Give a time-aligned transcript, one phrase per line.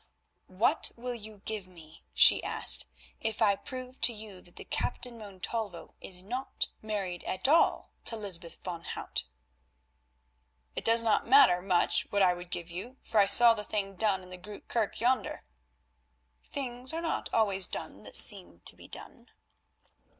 [0.47, 2.87] "What will you give me," she asked,
[3.19, 8.15] "if I prove to you that the Captain Montalvo is not married at all to
[8.15, 9.25] Lysbeth van Hout?"
[10.75, 13.93] "It does not much matter what I would give you, for I saw the thing
[13.93, 15.43] done in the Groote Kerk yonder."
[16.43, 19.29] "Things are not always done that seem to be done."